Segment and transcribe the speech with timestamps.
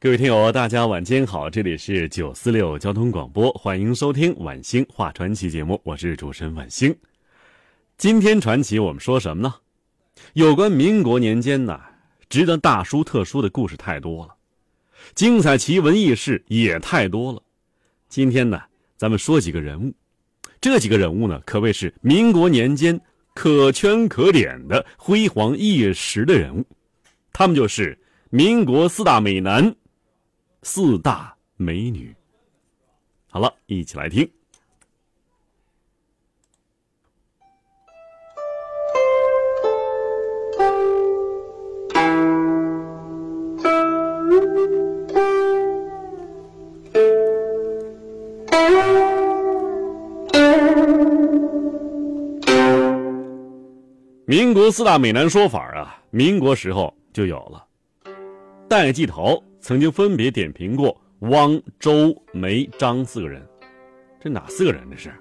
[0.00, 6.96] 各位听友，大家晚间好，这里是九四六交通广播，欢迎收听晚星话传奇节目，我是主持人晚星。
[7.96, 9.52] 今天传奇我们说什么呢？
[10.34, 11.80] 有关民国年间呢，
[12.28, 14.32] 值得大书特书的故事太多了，
[15.16, 17.42] 精彩奇闻异事也太多了。
[18.08, 18.62] 今天呢，
[18.96, 19.92] 咱们说几个人物，
[20.60, 23.00] 这几个人物呢，可谓是民国年间
[23.34, 26.64] 可圈可点的辉煌一时的人物，
[27.32, 27.98] 他们就是
[28.30, 29.74] 民国四大美男。
[30.62, 32.14] 四大美女，
[33.30, 34.28] 好了，一起来听。
[54.26, 57.66] 民国四大美男说法啊，民国时候就有了，
[58.68, 59.42] 戴季陶。
[59.68, 63.46] 曾经分别点评过汪、周、梅、张四个人，
[64.18, 64.82] 这哪四个人？
[64.90, 65.12] 这是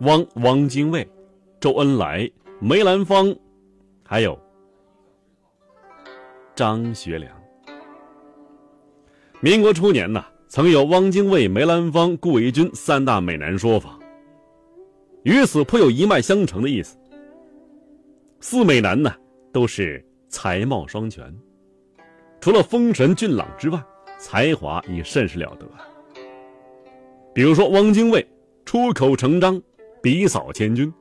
[0.00, 1.10] 汪汪精卫、
[1.58, 3.34] 周恩来、梅兰芳，
[4.04, 4.38] 还有
[6.54, 7.34] 张学良。
[9.40, 13.98] 民国初年呢，曾有汪精卫、梅兰芳、顾维钧三大美男说法，
[15.22, 16.98] 与此颇有一脉相承的意思。
[18.40, 19.10] 四美男呢，
[19.50, 21.34] 都是才貌双全。
[22.40, 23.82] 除了风神俊朗之外，
[24.18, 25.66] 才华也甚是了得。
[27.34, 28.26] 比如说，汪精卫
[28.64, 29.60] 出口成章，
[30.02, 30.92] 笔扫千军，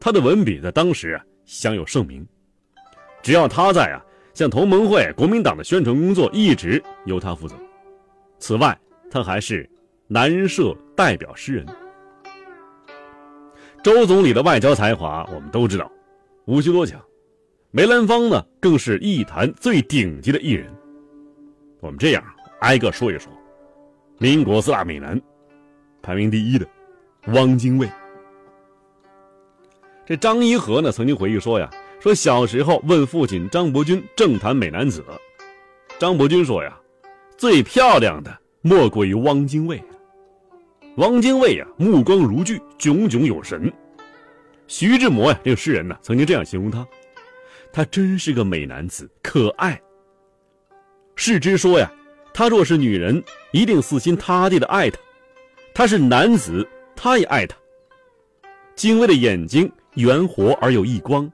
[0.00, 2.26] 他的文笔在当时啊享有盛名。
[3.22, 4.02] 只要他在啊，
[4.34, 7.54] 像同盟会、国民党的宣传工作一直由他负责。
[8.38, 8.78] 此外，
[9.10, 9.68] 他还是
[10.06, 11.66] 南社代表诗人。
[13.82, 15.90] 周总理的外交才华我们都知道，
[16.46, 17.00] 无需多讲。
[17.72, 20.68] 梅兰芳呢，更是艺坛最顶级的艺人。
[21.78, 22.24] 我们这样
[22.62, 23.32] 挨个说一说，
[24.18, 25.20] 民国四大美男，
[26.02, 26.66] 排名第一的
[27.28, 27.88] 汪精卫。
[30.04, 31.70] 这张一和呢，曾经回忆说呀，
[32.00, 35.04] 说小时候问父亲张伯钧政坛美男子，
[35.96, 36.76] 张伯钧说呀，
[37.36, 39.80] 最漂亮的莫过于汪精卫。
[40.96, 43.72] 汪精卫呀，目光如炬，炯炯有神。
[44.66, 46.84] 徐志摩呀，这个诗人呢，曾经这样形容他。
[47.72, 49.80] 他真是个美男子，可爱。
[51.14, 51.90] 世之说呀，
[52.32, 53.22] 他若是女人，
[53.52, 54.98] 一定死心塌地的爱他；
[55.74, 56.66] 他是男子，
[56.96, 57.56] 他也爱他。
[58.74, 61.30] 精卫的眼睛圆活而有异光，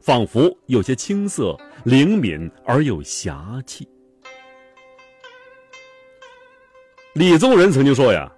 [0.00, 3.88] 仿佛有些青涩，灵敏而有侠气。
[7.14, 8.30] 李宗仁曾经说呀，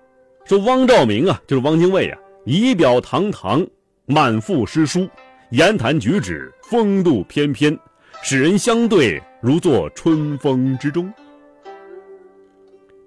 [0.45, 3.67] 说汪兆铭啊，就是汪精卫呀，仪表堂堂，
[4.07, 5.09] 满腹诗书。
[5.51, 7.77] 言谈举止风度翩翩，
[8.23, 11.13] 使人相对如坐春风之中。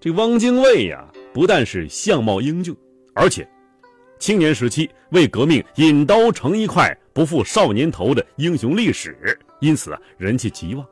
[0.02, 2.76] 这汪精卫呀，不但是相貌英俊，
[3.14, 3.48] 而且
[4.20, 10.86] 青年时期为革命引刀成一块，不负少年头的英雄历史，因此啊人气极旺。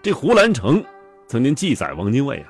[0.00, 0.82] 这胡兰成
[1.28, 2.48] 曾经记载汪精卫啊，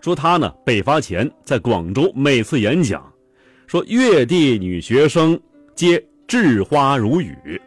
[0.00, 3.08] 说他呢北伐前在广州每次演讲，
[3.68, 5.40] 说越地女学生
[5.76, 6.04] 皆。
[6.26, 7.60] 栉花如雨，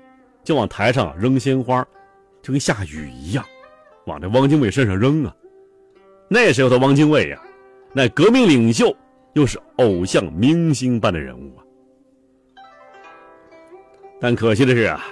[0.43, 1.81] 就往台上扔鲜花，
[2.41, 3.45] 就跟下雨一样，
[4.05, 5.33] 往这汪精卫身上扔啊。
[6.27, 7.41] 那时候的汪精卫呀，
[7.93, 8.93] 那革命领袖
[9.33, 11.63] 又是偶像明星般的人物啊。
[14.19, 15.05] 但可惜的是啊，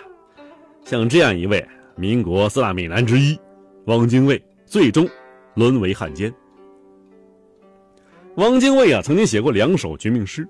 [0.83, 1.65] 像这样一位
[1.95, 3.39] 民国四大美男之一，
[3.85, 5.07] 汪精卫最终
[5.55, 6.33] 沦为汉奸。
[8.35, 10.45] 汪精卫啊，曾经写过两首绝命诗，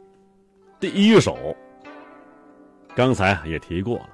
[0.80, 1.56] 第一首。
[2.98, 4.10] 刚才也提过了，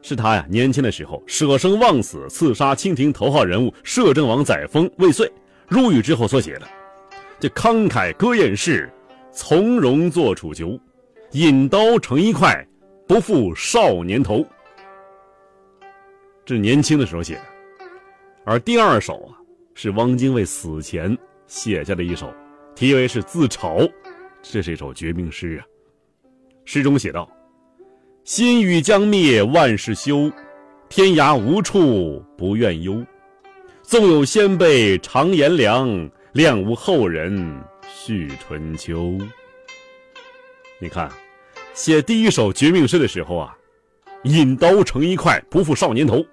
[0.00, 5.30] 是他呀，年轻的时候舍生忘死刺杀清廷头号人物摄政王载沣未遂，
[5.68, 6.66] 入狱之后所写的。
[7.38, 8.90] 这慷慨歌艳士，
[9.30, 10.80] 从容作楚囚，
[11.32, 12.66] 引刀成一快，
[13.06, 14.42] 不负少年头。
[16.46, 17.44] 这年轻的时候写的，
[18.46, 19.36] 而第二首啊，
[19.74, 21.14] 是汪精卫死前
[21.46, 22.32] 写下的一首，
[22.74, 23.86] 题为是自嘲，
[24.40, 25.68] 这是一首绝命诗啊。
[26.64, 27.30] 诗中写道。
[28.24, 30.30] 心雨将灭万事休，
[30.88, 33.04] 天涯无处不愿忧。
[33.82, 35.88] 纵有先辈常言良，
[36.32, 37.60] 谅无后人
[37.92, 39.18] 续春秋。
[40.78, 41.10] 你看，
[41.74, 43.56] 写第一首绝命诗的时候啊，
[44.22, 46.24] 引刀成一块，不负少年头。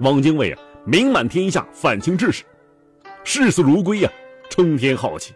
[0.00, 2.42] 汪精卫啊，名满天下，反清志士，
[3.22, 4.10] 视死如归呀，
[4.50, 5.32] 冲天浩气，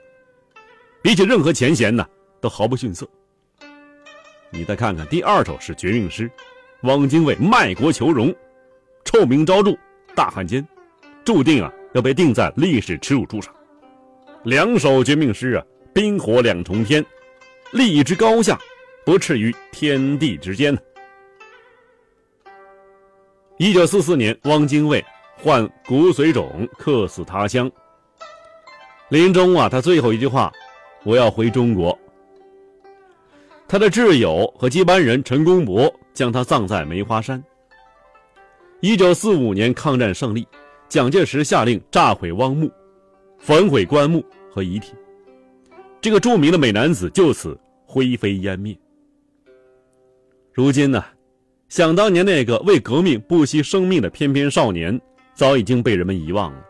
[1.00, 2.05] 比起任何前贤呢，
[2.40, 3.08] 都毫不逊色。
[4.54, 6.31] 你再看看第二首是绝命诗，
[6.82, 8.32] 汪精卫卖国求荣，
[9.02, 9.75] 臭名昭著
[10.14, 10.62] 大汉奸，
[11.25, 13.52] 注定啊要被钉在历史耻辱柱上。
[14.44, 15.64] 两首绝命诗啊，
[15.94, 17.02] 冰火两重天。
[17.70, 18.58] 利益之高下，
[19.06, 20.76] 不啻于天地之间。
[23.56, 25.02] 一九四四年，汪精卫
[25.38, 27.70] 患骨髓肿，客死他乡。
[29.08, 30.52] 临终啊，他最后一句话
[31.05, 31.98] ：“我要回中国。”
[33.72, 37.42] 他的挚友和接班人陈公博将他葬在梅花山。
[38.82, 40.46] 一九四五年，抗战胜利，
[40.90, 42.70] 蒋介石下令炸毁汪墓，
[43.38, 44.92] 焚毁棺木和遗体。
[46.02, 48.78] 这个著名的美男子就此灰飞烟灭。
[50.52, 51.02] 如今呢，
[51.70, 55.00] 想当年那个为革命不惜生命的翩翩少年，
[55.32, 56.62] 早已经被人们遗忘了，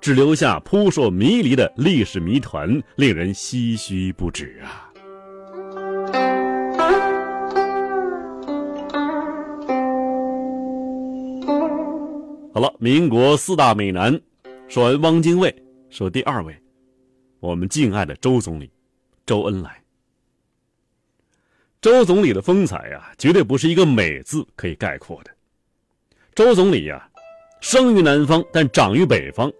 [0.00, 4.87] 只留下扑朔迷离的历史谜团，令人唏嘘不止啊！
[12.50, 14.18] 好了，民国四大美男，
[14.68, 15.54] 说完汪精卫，
[15.90, 16.56] 说第二位，
[17.40, 18.70] 我们敬爱的周总理。
[19.26, 19.82] 周恩来，
[21.82, 25.30] 周总理的风采呀，绝对不是一个“美”字可以概括的。
[26.34, 27.06] 周总理呀，
[27.60, 29.52] 生于南方，但长于北方，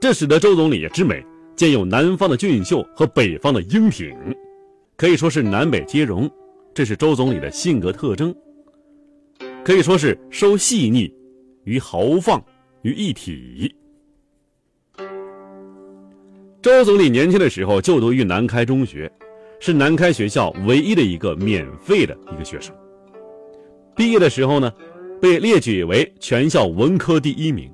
[0.00, 1.26] 这使得周总理之美
[1.56, 4.16] 兼有南方的俊秀和北方的英挺，
[4.96, 6.30] 可以说是南北皆容。
[6.72, 8.32] 这是周总理的性格特征，
[9.64, 11.12] 可以说是收细腻
[11.64, 12.42] 与豪放
[12.82, 13.74] 于一体。
[16.62, 19.10] 周总理年轻的时候就读于南开中学，
[19.60, 22.74] 是南开学校唯一的一个免费的一个学生。
[23.94, 24.72] 毕业的时候呢，
[25.20, 27.70] 被列举为全校文科第一名，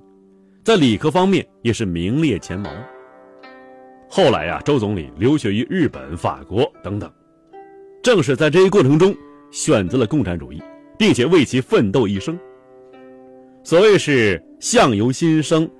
[0.65, 2.69] 在理科方面也是名列前茅。
[4.09, 7.09] 后来呀，周总理留学于日本、法国等等，
[8.03, 9.15] 正是在这一过程中
[9.53, 10.61] 选择了共产主义，
[10.99, 12.37] 并且为其奋斗一生。
[13.63, 15.71] 所谓是相由心生，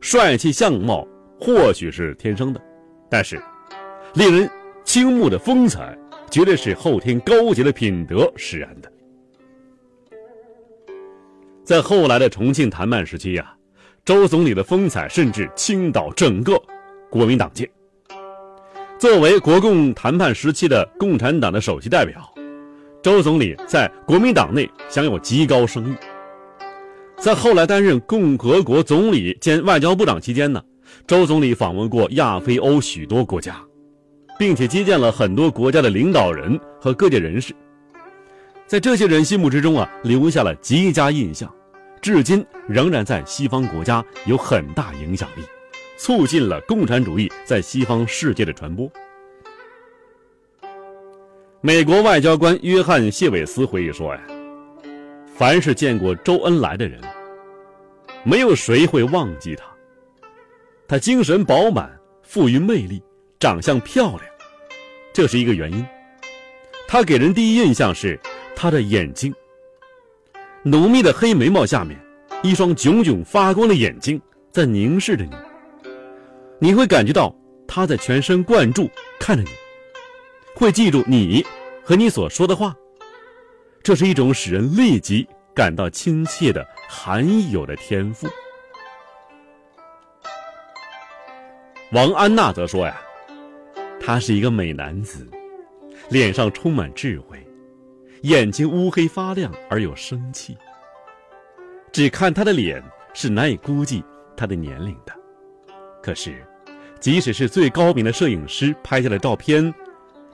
[0.00, 1.06] 帅气相貌。
[1.40, 2.62] 或许是天生的，
[3.10, 3.42] 但是
[4.14, 4.48] 令人
[4.82, 5.98] 倾慕的风采，
[6.30, 8.90] 绝对是后天高洁的品德使然的。
[11.62, 13.52] 在后来的重庆谈判时期呀，
[14.06, 16.58] 周总理的风采甚至倾倒整个
[17.10, 17.68] 国民党界。
[18.98, 22.32] 作为国共谈判时期的共产党的首席代表，
[23.02, 25.96] 周总理在国民党内享有极高声誉。
[27.18, 30.62] 在后来担任共和国总理兼外交部长期间呢。
[31.06, 33.60] 周总理访问过亚非欧许多国家，
[34.38, 37.52] 并且接见了很多国家的领导人和各界人士，
[38.66, 41.52] 在这些人心目之中啊，留下了极佳印象，
[42.00, 45.42] 至今仍然在西方国家有很大影响力，
[45.96, 48.88] 促进了共产主义在西方世界的传播。
[51.60, 54.20] 美国外交官约翰谢韦斯回忆说呀
[55.36, 57.00] ：“凡是见过周恩来的人，
[58.22, 59.64] 没有谁会忘记他。”
[60.86, 61.90] 他精神饱满，
[62.22, 63.02] 富于魅力，
[63.40, 64.22] 长相漂亮，
[65.12, 65.84] 这是一个原因。
[66.86, 68.20] 他给人第一印象是
[68.54, 69.34] 他的眼睛，
[70.62, 71.98] 浓密的黑眉毛下面，
[72.42, 74.20] 一双炯炯发光的眼睛
[74.52, 75.32] 在凝视着你。
[76.60, 77.34] 你会感觉到
[77.66, 78.88] 他在全神贯注
[79.18, 79.48] 看着你，
[80.54, 81.44] 会记住你
[81.82, 82.72] 和你所说的话。
[83.84, 88.26] 这是一种使人立即感到亲切的罕有的天赋。
[91.92, 92.98] 王安娜则说：“呀，
[94.00, 95.28] 他是一个美男子，
[96.08, 97.46] 脸上充满智慧，
[98.22, 100.56] 眼睛乌黑发亮而有生气。
[101.92, 104.02] 只看他的脸是难以估计
[104.34, 105.12] 他的年龄的。
[106.02, 106.42] 可是，
[106.98, 109.72] 即使是最高明的摄影师拍下的照片，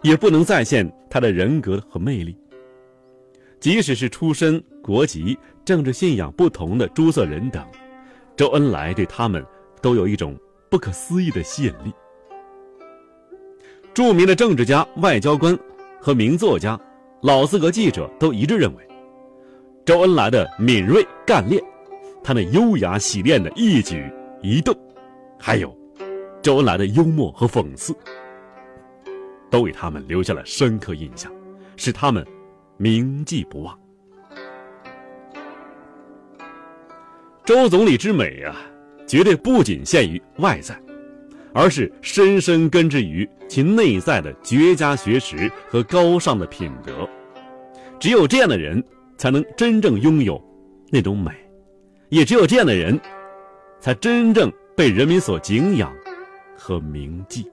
[0.02, 2.36] 也不能再现他的人格和魅力。
[3.60, 7.64] 即使是出身、国籍、政治信仰不同的诸色人等，
[8.36, 9.44] 周恩来对他们
[9.80, 10.36] 都有一种。”
[10.70, 11.92] 不可思议的吸引力。
[13.92, 15.58] 著名的政治家、外交官
[16.00, 16.78] 和名作家、
[17.22, 18.88] 老资格记者都一致认为，
[19.84, 21.60] 周恩来的敏锐干练，
[22.22, 24.08] 他那优雅洗练的一举
[24.42, 24.72] 一动，
[25.36, 25.76] 还有
[26.40, 27.92] 周恩来的幽默和讽刺，
[29.50, 31.32] 都给他们留下了深刻印象，
[31.76, 32.24] 使他们
[32.82, 33.78] 铭记不忘。
[37.44, 38.56] 周总理之美啊！
[39.06, 40.80] 绝对不仅限于外在，
[41.52, 47.06] 而是深深根植于其内在的绝佳学识和高尚的品德。
[47.98, 48.82] 只有这样的人，
[49.18, 50.42] 才能真正拥有
[50.90, 51.32] 那种美；
[52.08, 52.98] 也只有这样的人，
[53.78, 55.94] 才真正被人民所敬仰
[56.56, 57.46] 和铭记。